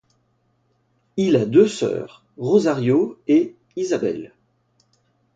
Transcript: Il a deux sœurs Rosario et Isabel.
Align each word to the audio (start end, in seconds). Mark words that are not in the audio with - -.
Il 1.15 1.35
a 1.35 1.45
deux 1.45 1.67
sœurs 1.67 2.23
Rosario 2.35 3.19
et 3.27 3.55
Isabel. 3.75 4.33